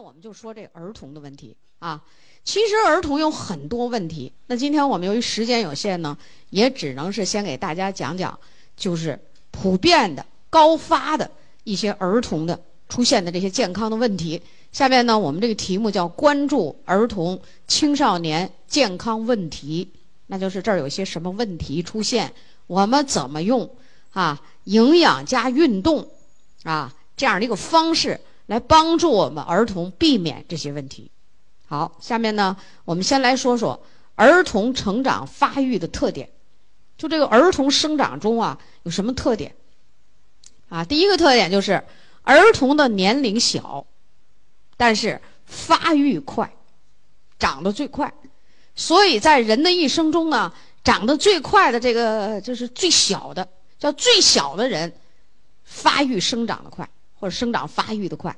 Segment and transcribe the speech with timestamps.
[0.00, 2.02] 我们就说这儿童的问题啊。
[2.42, 6.16] 其实儿童有很多问题，那今天我们由于时间有限呢，
[6.48, 8.38] 也只能是先给大家讲讲，
[8.76, 9.18] 就是
[9.50, 11.30] 普遍的、高发的
[11.64, 12.58] 一些儿童的
[12.88, 14.40] 出现的这些健康的问题。
[14.72, 19.86] 下面呢，我们这个题目叫关注儿童青少年健康问题，
[20.28, 22.32] 那就是这儿有些什么问题出现，
[22.66, 23.68] 我们怎么用
[24.12, 26.08] 啊营养加运动
[26.62, 28.18] 啊这样的一个方式
[28.50, 31.08] 来帮助我们儿童避免这些问题。
[31.68, 33.80] 好，下面呢，我们先来说说
[34.16, 36.28] 儿童成长发育的特点。
[36.98, 39.54] 就这个儿童生长中啊，有什么特点？
[40.68, 41.84] 啊，第一个特点就是
[42.22, 43.86] 儿童的年龄小，
[44.76, 46.52] 但是发育快，
[47.38, 48.12] 长得最快。
[48.74, 54.92] 所以在人的一生中呢，长得最快的这个就是最小的，叫最小的人，
[55.62, 58.34] 发育生长的快，或者生长发育的快。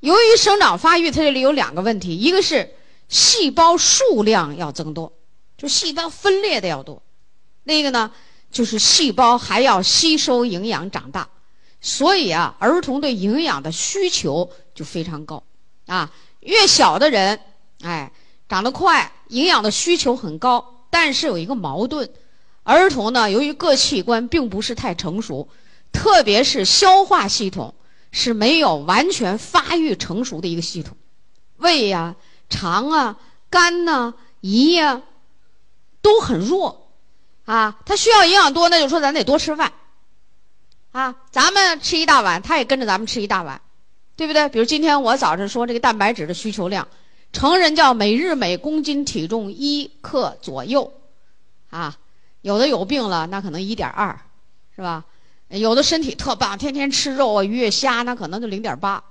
[0.00, 2.74] 由于生长发育，它这里有两个问题，一个是
[3.08, 5.12] 细胞数量要增多，
[5.56, 7.00] 就细胞分裂的要多；
[7.64, 8.10] 另一个呢，
[8.50, 11.28] 就是细胞还要吸收营养长大。
[11.82, 15.42] 所以啊，儿童对营养的需求就非常高
[15.86, 16.12] 啊。
[16.40, 17.40] 越小的人，
[17.82, 18.12] 哎，
[18.48, 22.10] 长得快，营养的需求很高，但是有一个矛盾：
[22.62, 25.48] 儿童呢，由于各器官并不是太成熟，
[25.92, 27.74] 特别是消化系统。
[28.12, 30.96] 是没有完全发育成熟的一个系统，
[31.58, 32.16] 胃呀、
[32.48, 33.16] 肠啊、
[33.48, 35.02] 肝呐、胰呀，
[36.02, 36.90] 都很弱，
[37.44, 39.72] 啊，它需要营养多，那就说咱得多吃饭，
[40.92, 43.60] 啊，咱们吃一大碗，它也跟着咱们吃一大碗，
[44.16, 44.48] 对不对？
[44.48, 46.88] 比如今天我早上说这个蛋白质的需求量，
[47.32, 50.92] 成人叫每日每公斤体重一克左右，
[51.70, 51.96] 啊，
[52.40, 54.20] 有的有病了，那可能一点二，
[54.74, 55.04] 是吧？
[55.50, 59.02] 有的身体特棒，天天吃肉啊、鱼、虾，那可能就零点八，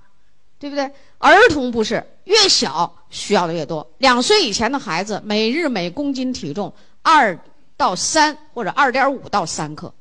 [0.58, 0.90] 对不对？
[1.18, 3.86] 儿童不是，越小需要的越多。
[3.98, 7.38] 两岁以前的孩子，每日每公斤体重二
[7.76, 9.94] 到三或者二点五到三克，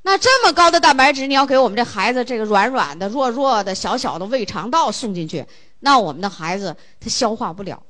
[0.00, 5.44] 那这么高的蛋白质，你要给我们这孩子这个软软的、弱弱的、小小的胃肠道送进去，
[5.80, 7.82] 那我们的孩子他消化不了，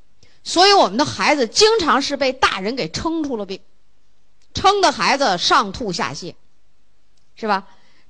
[0.42, 3.60] 所以我们的孩子经常是被大人给撑出了病，
[4.54, 6.34] 撑的孩子上吐下泻，
[7.36, 7.64] 是吧？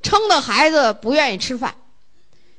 [0.06, 1.74] 撑的孩子不愿意吃饭，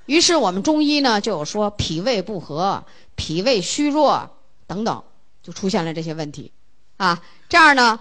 [0.05, 2.83] 于是我们中医呢就有说脾胃不和、
[3.15, 4.29] 脾胃虚弱
[4.67, 5.01] 等等，
[5.41, 6.51] 就出现了这些问题，
[6.97, 7.97] 啊，这样呢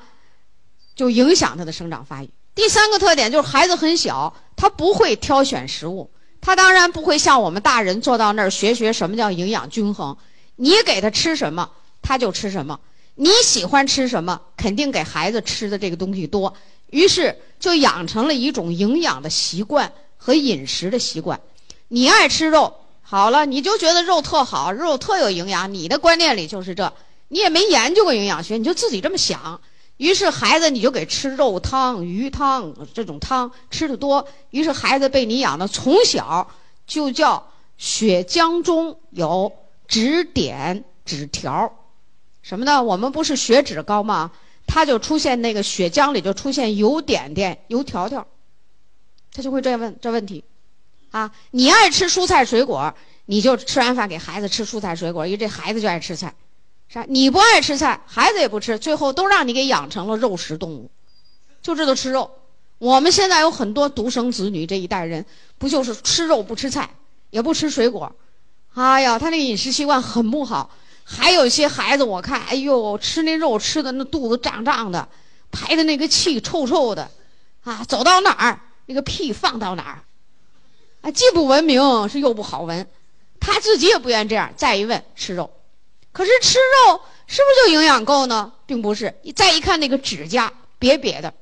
[0.96, 2.30] 就影响他的生长发育。
[2.56, 10.16] 第三个特点就是孩子很小，他不会挑选食物，他当然不会像我们大人坐到那儿学学什么叫营养均衡。
[10.56, 11.70] 你给他吃什么，
[12.02, 12.76] 他就吃什么；
[13.14, 16.52] 你喜欢吃什么，肯定给孩子吃的这个东西多。
[16.90, 21.40] 于是就养成了一种营养的习惯和饮食的习惯。
[21.88, 25.72] 你爱吃肉，好了，你就觉得肉特好，肉特有营养。
[25.72, 26.92] 你的观念里就是这，
[27.28, 29.60] 你也没研究过营养学，你就自己这么想。
[29.96, 36.50] 于是孩子你就给吃肉汤、鱼汤这种汤吃的多，于是孩子被你养的从小
[36.86, 39.52] 就叫血浆中有
[39.88, 41.72] 脂点脂条，
[42.42, 42.82] 什么呢？
[42.82, 44.32] 我们不是血脂高吗？
[44.66, 48.26] 他就出现那个血浆里就出现油点点、油条条，
[49.32, 50.44] 他就会这样问这问题，
[51.10, 52.94] 啊，你爱吃蔬菜水果，
[53.26, 56.34] 你就吃完饭给孩子吃蔬菜水果，因为这孩子就爱吃菜，
[56.88, 57.06] 是吧？
[57.08, 60.90] 你不爱吃菜，孩子也不吃，最后都让你给养成了肉食动物，
[61.62, 62.30] 就知道吃肉。
[62.78, 65.24] 我们现在有很多独生子女这一代人，
[65.58, 66.90] 不就是吃肉不吃菜，
[67.30, 68.14] 也不吃水果，
[68.74, 70.70] 哎呀，他那个饮食习惯很不好。
[71.08, 75.08] 还有一些孩子，我看，哎呦，吃那肉吃的那肚子胀胀的，
[75.52, 77.08] 排的那个气臭臭的，
[77.62, 80.02] 啊，走到哪儿那个屁放到哪儿，
[81.02, 82.88] 啊，既不文明是又不好闻，
[83.38, 84.52] 他自己也不愿这样。
[84.56, 85.48] 再一问吃肉，
[86.10, 88.52] 可是吃肉是不是就营养够呢？
[88.66, 89.14] 并不是。
[89.36, 91.32] 再一看那个指甲瘪瘪的，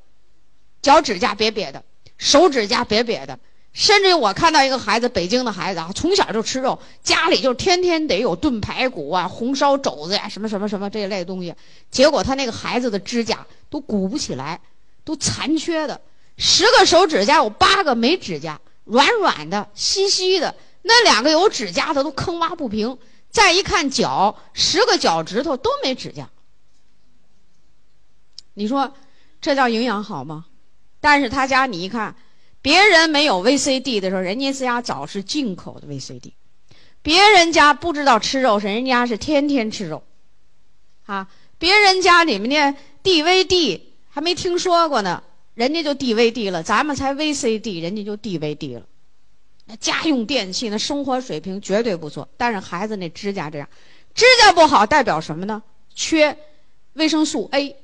[0.82, 1.82] 脚指甲瘪瘪的，
[2.19, 3.38] 手指甲瘪瘪的。
[3.75, 11.53] 甚至我看到一个孩子，北京的孩子啊，从小就吃肉，家里就天天得有炖排骨啊、红烧肘子呀，什么什么什么这一类东西。
[11.91, 14.61] 结果他那个孩子的指甲都鼓不起来，
[15.05, 16.00] 都残缺的，
[16.37, 20.55] 十个手指甲有八个没指甲，软软的、稀稀的。
[20.82, 22.97] 那两个有指甲的都坑洼不平。
[23.29, 26.31] 再一看脚，十个脚趾头都没指甲。
[28.53, 28.94] 你说
[29.41, 30.44] 这叫营养好吗？
[31.00, 32.15] 但是他家你一看。
[32.64, 36.32] 别人没有 VCD 的时候，人家家早是进口的 VCD。
[37.02, 40.02] 别人家不知道吃肉，是人家是天天吃肉，
[41.05, 41.28] 啊，
[41.58, 43.78] 别人家里面的 DVD
[44.08, 45.22] 还没听说过呢，
[45.52, 48.87] 人家就 DVD 了，咱们才 VCD，人家就 DVD 了，
[49.67, 53.69] 那家用电器那生活水平绝对不错，但是孩子那指甲这样，
[54.14, 55.62] 指甲不好代表什么呢？
[55.94, 56.34] 缺
[56.94, 57.76] 维生素 A，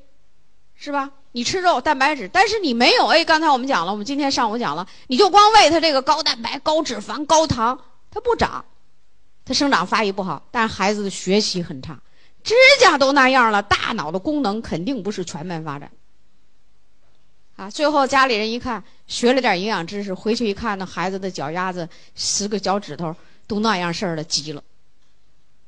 [0.83, 1.11] 是吧？
[1.33, 3.23] 你吃肉蛋白质，但是你没有哎。
[3.23, 7.79] 刚才我们讲了，我们今天上午讲了，你就光喂它这个高蛋白、高脂肪、高糖，
[8.11, 8.65] 它不长，
[9.45, 12.01] 它生长发育不好，但是孩子的学习很差，
[12.43, 15.91] 指甲都那样了，大脑的功能肯定不是全面发展。
[17.57, 23.15] 啊，最后家里人一看，学了点营养知识，回去一看，那孩子的脚丫子十个脚趾头
[23.47, 24.63] 都那样事儿了，急了，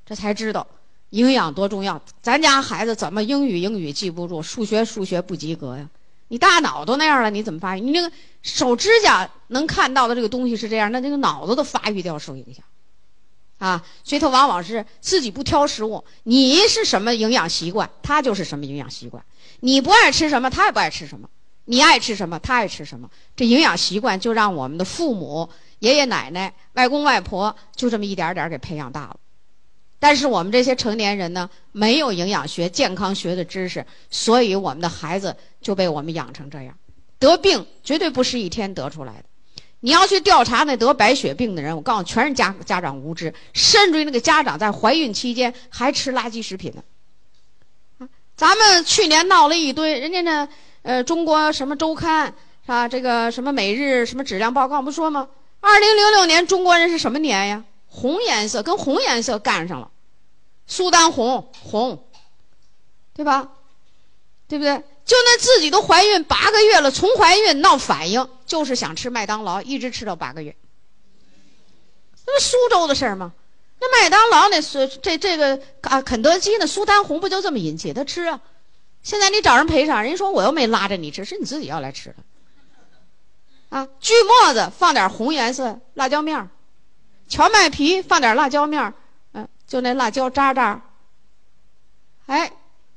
[0.07, 0.67] 这才知道。
[1.13, 2.01] 营养多重要！
[2.23, 5.87] 咱家孩子怎么英语英语记不住，数学数学不及格呀？
[6.29, 7.83] 你大脑都那样了，你怎么发育？
[7.83, 8.11] 你那个
[8.41, 12.65] 手指甲能看到的这个东西是这样，那这个脑子的发育都要受影响，
[13.59, 13.85] 啊！
[14.03, 16.03] 所以他往往是自己不挑食物。
[16.23, 19.23] 你是什么营养习惯，他就是什么营养习惯。
[19.61, 21.29] 你不爱吃什么，他也不爱吃什么；
[21.67, 23.11] 你爱吃什么，他爱吃什么。
[23.37, 25.51] 这营养习惯就让我们的父母、
[25.81, 29.17] 爷爷奶奶、外公外婆就这么一点点给培养大了。
[30.03, 36.75] 但是我们这些成年人呢，没有营养学、健康学的知识，所以我们的孩子就被我们养成这样，
[37.21, 39.25] 得病绝对不是一天得出来的。
[39.79, 46.83] 你要去调查那得白血病的人，我告诉你，全是家家长无知，甚至于那个家长在怀孕期间还吃垃圾食品呢。
[47.99, 50.49] 啊，咱们去年闹了一堆，人家那
[50.83, 52.89] 呃中国什么周刊是吧？
[52.89, 55.29] 这个什么每日什么质量报告不说吗？
[55.61, 57.63] 二零零六年中国人是什么年呀？
[57.95, 59.91] 红颜色跟红颜色干上了。
[60.67, 62.09] 苏丹红红，
[63.13, 63.51] 对吧？
[64.49, 64.83] 对不对？
[65.05, 70.57] 就那自己都怀孕八个月了，从怀孕闹反应，就是想吃麦当劳，一直吃到八个月。
[72.25, 73.33] 那不苏州的事儿吗？
[73.81, 78.41] 那麦当劳那是这这个啊，肯德基那苏丹红不就这么引起他吃啊？
[79.03, 82.17] 现在你找人赔偿，人家说我又没拉着你吃，是你自己要来吃的。
[83.77, 86.49] 啊，锯末子放点红颜色辣椒面儿，
[87.33, 88.93] 荞麦皮放点辣椒面儿。
[89.67, 90.83] 就那辣椒渣渣，
[92.27, 92.53] 哎，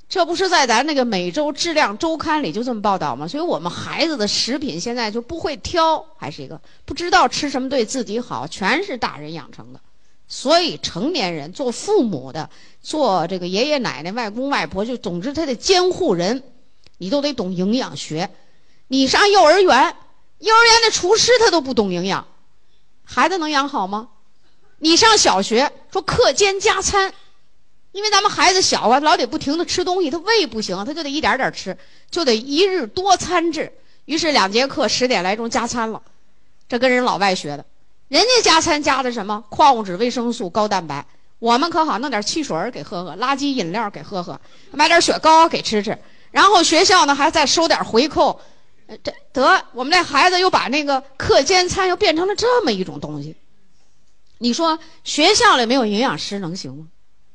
[0.10, 3.26] 这不是在咱那个每周质量周刊里就这么报道吗？
[3.30, 9.80] 所以我们孩子的食品现在就不会挑，还是一个不知道吃什么对自己好，全是大人养成的。
[10.28, 12.50] 所以成年人做父母的，
[12.82, 16.44] 做这个爷爷奶奶、外公外婆，就总之他的监护人，
[16.98, 18.30] 你都得懂营养学。
[18.90, 19.96] 你上幼儿园，
[20.40, 22.28] 幼儿园的厨师他都不懂营养，
[23.06, 24.10] 孩子能养好吗？
[24.86, 27.12] 你上小学说课间加餐，
[27.92, 31.76] 因为咱们孩子小啊，老得不停的吃东西，他胃不行，他就得一点点吃，
[32.12, 33.74] 就得一日多餐制。
[34.06, 36.00] 于是两节课十点来钟加餐了，
[36.70, 37.66] 这跟人老外学的，
[38.10, 41.04] 人家加餐加的什么矿物质、维生素、高蛋白，
[41.40, 44.40] 我们可好弄点汽水给喝喝，垃圾饮料给喝喝，
[44.70, 45.98] 买点雪糕给吃吃，
[46.30, 48.40] 然后学校呢还再收点回扣，
[49.04, 53.36] 这得我们这孩子又把那个课间餐又变成了这么一种东西。
[54.46, 56.86] 你说学校里没有营养师能行吗？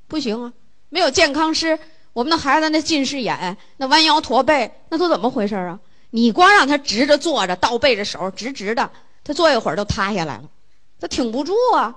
[0.07, 0.53] 不行啊！
[0.91, 1.77] 没有健康师，
[2.13, 5.81] 我们的孩子那近视眼、那弯腰驼背，那都怎么回事啊？
[6.11, 8.89] 你光让他直着坐着，倒背着手，直直的，
[9.25, 10.45] 他坐一会儿都塌下来了，
[11.01, 11.97] 他挺不住啊，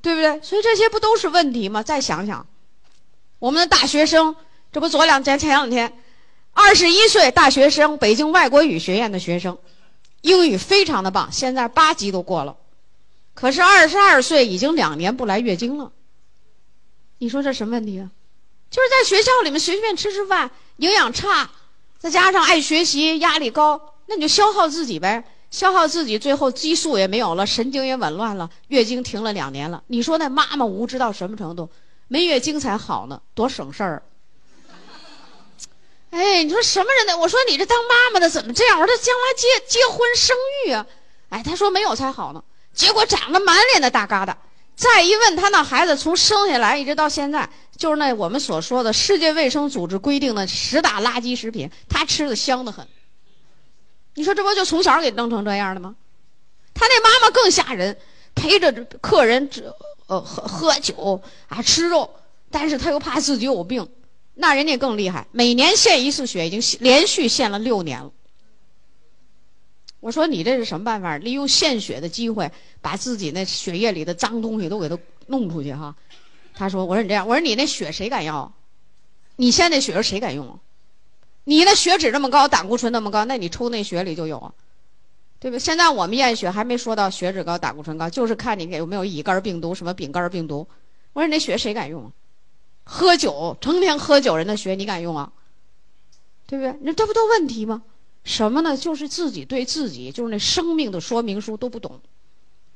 [0.00, 0.40] 对不对？
[0.40, 1.82] 所以这些不都是问题吗？
[1.82, 2.46] 再想想，
[3.40, 4.34] 我们的大学生，
[4.72, 5.98] 这不昨两前前两天，
[6.54, 9.58] 二十一岁大学生，北京外国语学院的学生，
[10.22, 12.56] 英语非常的棒，现在八级都过了。
[13.34, 15.92] 可是二十二岁已经两年不来月经了，
[17.18, 18.10] 你说这什么问题啊？
[18.70, 21.50] 就是在学校里面随便吃吃饭，营养差，
[21.98, 29.82] 再加上爱学习，压力高，那你就消耗自己呗，消耗自己，最后激素也没有了，神经也紊乱了，月经停了两年了。
[29.88, 31.70] 你说那妈妈无知到什么程度？
[32.08, 34.02] 没月经才好呢，多省事儿。
[36.10, 37.16] 哎，你说什么人呢？
[37.16, 38.80] 我说你这当妈妈的怎么这样？
[38.80, 40.86] 我说将来结结婚生育啊？
[41.30, 42.42] 哎，他说没有才好呢。
[42.80, 44.34] 结果长得满脸的大疙瘩，
[44.74, 47.46] 再一问他那孩子从生下来一直到现在，
[47.76, 52.88] 就是那我们所说的世界卫生组织规定的十大垃圾食品，他吃的香的很。
[54.14, 55.94] 你说这不就从小给弄成这样的吗？
[56.72, 57.98] 他那妈妈更吓人，
[58.34, 58.72] 陪着
[59.02, 62.08] 客人这呃喝喝酒啊吃肉，
[62.50, 63.86] 但是他又怕自己有病，
[64.32, 68.10] 那人家更厉害，每年献一次血，已经连续献了六年了。
[70.00, 71.18] 我说你这是什么办法？
[71.18, 75.94] 利用献血的机会，把自己那血液里的脏东西都给它弄出去哈。
[76.54, 78.52] 他说：“我说你这样，我说你那血谁敢要？
[79.36, 80.58] 你献那血谁敢用？
[81.44, 84.52] 你那血脂那么高，胆固醇那么高，那你抽那血里就有啊，
[85.38, 85.58] 对不？
[85.58, 90.66] 现在我们验血还没说到血脂高、胆固醇高，就是看你有没有乙肝病毒、什么丙肝病毒。
[91.12, 92.10] 我说你那血谁敢用？
[92.84, 95.32] 喝酒成天喝酒人的血你敢用啊？
[96.46, 96.74] 对不对？
[96.82, 97.82] 那这不都问题吗？”
[98.22, 98.76] 什么呢？
[98.76, 102.00] 就是自己对自己，就是那生命的说明书都不懂，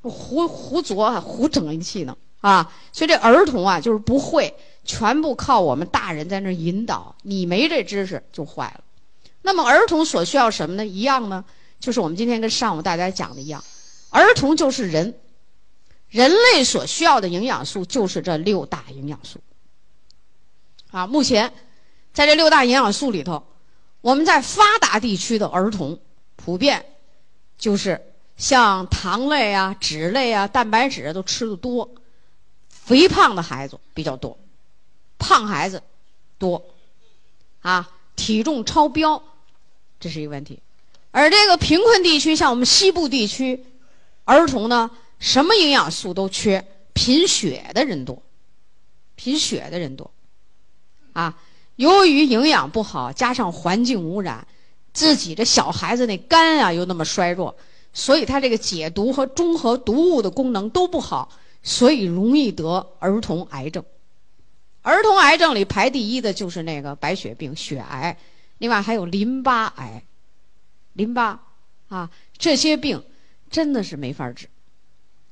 [0.01, 2.73] 胡胡琢胡整一气呢啊！
[2.91, 8.83] 所以这儿童啊，就是不会，全部靠我们大人在那引导，你没这知识就坏了。
[9.43, 10.85] 那么儿童所需要什么呢？
[10.85, 11.45] 一样呢，
[11.79, 13.63] 就是我们今天跟上午大家讲的一样，
[14.09, 15.15] 儿童就是人，
[16.09, 19.39] 人类所需要的营养素就是这六大营养素。
[20.91, 21.53] 啊，目前
[22.13, 23.43] 在这六大营养素里头，
[24.05, 25.99] 我们在发达地区的儿童
[26.35, 26.85] 普遍
[27.57, 31.89] 就是像糖类啊、脂类啊、蛋白质都吃的多，
[32.69, 34.37] 肥胖的孩子比较多，
[35.17, 35.81] 胖孩子
[36.37, 36.63] 多，
[37.61, 39.23] 啊，体重超标，
[39.99, 40.59] 这是一个问题。
[41.09, 43.65] 而这个贫困地区，像我们西部地区，
[44.25, 48.21] 儿童呢，什么营养素都缺，贫血的人多，
[49.15, 50.11] 贫血的人多。
[51.13, 51.39] 啊，
[51.75, 54.47] 由于营养不好，加上环境污染，
[54.93, 57.55] 自己的小孩子那肝啊又那么衰弱，
[57.93, 61.29] 所以他这个解毒和中和毒物的功能都不好，
[61.63, 63.83] 所以容易得儿童癌症。
[64.81, 68.17] 儿童癌症里排第一的就是那个白血病、血癌，
[68.59, 70.03] 另外还有淋巴癌、
[70.93, 71.41] 淋巴
[71.89, 73.03] 啊这些病
[73.49, 74.47] 真的是没法治，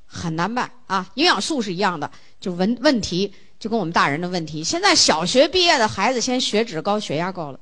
[0.04, 1.10] 很难办啊。
[1.14, 3.32] 营养素是一样的，就问问题。
[3.64, 7.58] 就跟我们大人的问题，现在小学毕业的孩子先血脂高、血压高了，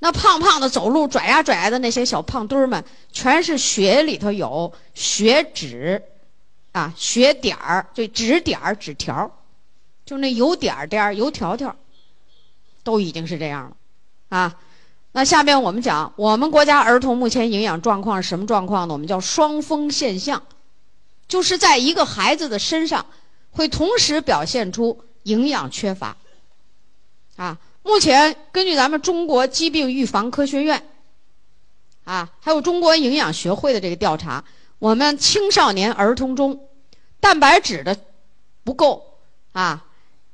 [0.00, 6.02] 那胖胖的走路拽呀拽呀的那些小胖墩儿们，全是血里头有血脂，
[6.72, 9.34] 啊，血点儿就脂点儿、脂条，
[10.04, 11.74] 就那油点儿点儿、油条条，
[12.84, 13.76] 都已经是这样了，
[14.28, 14.54] 啊，
[15.12, 18.92] 那下面我们讲，我们国家儿童目前营养状况是什么状况呢？
[18.92, 20.42] 我们叫双峰现象，
[21.26, 23.06] 就是在一个孩子的身上。
[23.52, 26.16] 会同时表现出营养缺乏，
[27.36, 30.88] 啊，目前根据咱们中国疾病预防科学院，
[32.04, 34.42] 啊，还有中国营养学会的这个调查，
[34.78, 36.66] 我们青少年儿童中，
[37.20, 37.96] 蛋白质的
[38.64, 39.18] 不够，
[39.52, 39.84] 啊，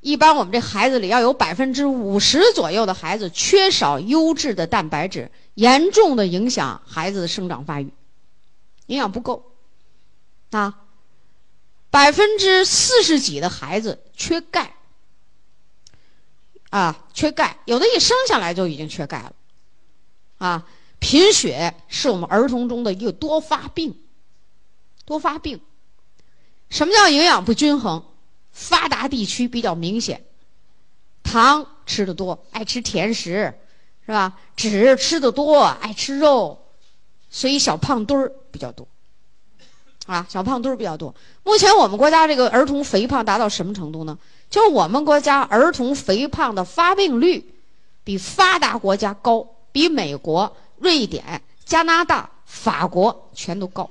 [0.01, 7.93] 一般我们这孩子里要有百分之五十左右的孩子缺少优质的蛋白质，严重的影响孩子的生长发育，
[8.87, 9.53] 营养不够，
[10.53, 10.85] 啊。
[11.91, 14.75] 百分之四十几的孩子缺钙，
[16.71, 19.33] 啊，缺钙，有的一生下来就已经缺钙了，
[20.39, 20.67] 啊，
[20.99, 23.99] 贫血是我们儿童中的一个多发病，
[25.05, 25.61] 多发病。
[26.71, 28.05] 什么叫营养不均衡？
[28.53, 30.25] 发达地区比较明显，
[31.23, 33.55] 糖吃的多，爱吃甜食，
[34.05, 34.39] 是吧？
[34.57, 36.67] 脂吃的多，爱吃肉，
[37.31, 38.87] 所以小胖墩儿比较多。
[40.09, 41.15] 啊，小胖墩儿比较多。
[41.45, 44.17] 目前我们国家这个儿童肥胖达到什么程度呢？
[44.49, 47.45] 就是我们国家儿童肥胖的发病率
[48.05, 53.91] 比发达国家高，比美国、瑞典、加拿大、法国全都高。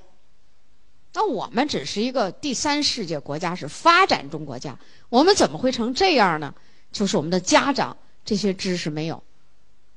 [1.14, 6.52] 那我们只是一个第三世界国家，是发展中国家，我们怎么会成这样呢？
[6.92, 7.96] 就是我们的家长
[8.26, 9.22] 这些知识没有。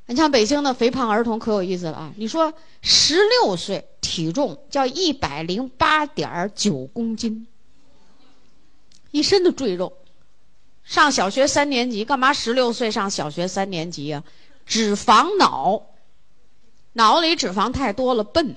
[0.07, 2.13] 你像北京的肥胖儿童可有意思了啊！
[2.17, 7.47] 你说十六岁体重叫一百零八点九公斤，
[9.13, 9.93] 一身的赘肉，
[10.83, 12.33] 上小学三年级干嘛？
[12.33, 14.25] 十六岁上小学三年级啊？
[14.67, 15.81] 脂肪脑，
[16.95, 18.57] 脑里脂肪太多了，笨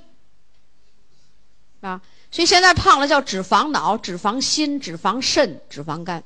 [1.82, 2.02] 啊！
[2.32, 6.24] 所以现在胖了叫脂肪脑、脂肪心、脂肪肾、脂肪肝。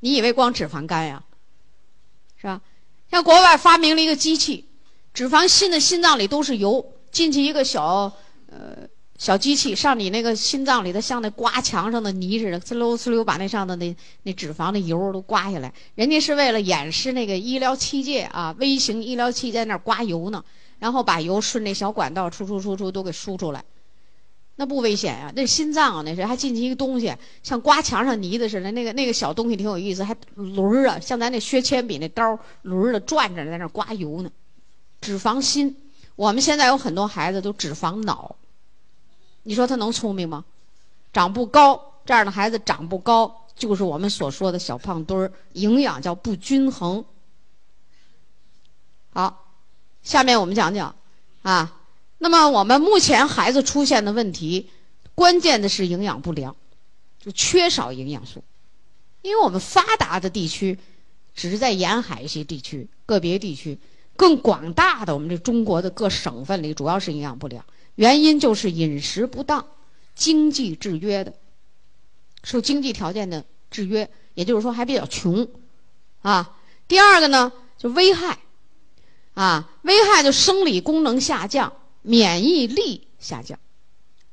[0.00, 1.24] 你以为光脂肪肝呀？
[2.36, 2.60] 是吧？
[3.10, 4.66] 像国外发明了一个机器，
[5.14, 8.12] 脂肪心的心脏里都是油，进去一个小
[8.50, 15.72] 呃小机器，上你那个心脏里头，像那刮墙上的泥似的，呲溜呲溜把那上的那那脂肪的油都刮下来。
[15.94, 20.44] 人家是为了演示那个医疗器械啊，微型医疗器在那刮油呢，
[20.78, 23.64] 然后把油顺那小管道出出出出都给输出来。
[24.56, 25.32] 那不危险呀？
[25.34, 27.10] 那心脏啊，那是还进去一个东西，
[27.42, 28.70] 像刮墙上泥子似的。
[28.72, 34.30] 那个那个小东西挺有意思，还轮儿啊，像咱那削铅笔那刀轮儿的转着，在那刮油呢。
[35.00, 35.74] 脂肪心，
[36.16, 38.36] 我们现在有很多孩子都脂肪脑，
[39.44, 40.44] 你说他能聪明吗？
[41.12, 47.04] 长不高，这样的孩子长不高，就是我们所说的小胖墩儿，营养叫不均衡。
[49.12, 49.46] 好，
[50.02, 50.94] 下面我们讲讲
[51.42, 51.80] 啊。
[52.18, 54.70] 那么我们目前孩子出现的问题，
[55.14, 56.56] 关键的是营养不良，
[57.20, 58.42] 就缺少营养素。
[59.20, 60.78] 因为我们发达的地区，
[61.34, 63.78] 只是在沿海一些地区、个别地区，
[64.16, 67.64] 更广大的我们这中国的各省份里，主要是营养不良。
[67.94, 69.66] 原因就是饮食不当，
[70.14, 71.34] 经济制约的，
[72.42, 75.48] 受经济条件的制约，也就是说还比较穷，
[76.22, 76.58] 啊。
[76.88, 78.38] 第二个呢，就危害，
[79.34, 81.72] 啊，危害就生理功能下降。
[82.02, 83.58] 免疫力下降，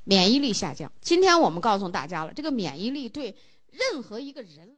[0.03, 0.91] 免疫力下降。
[1.01, 3.35] 今天我们告诉大家了，这个免疫力对
[3.71, 4.75] 任何一个人。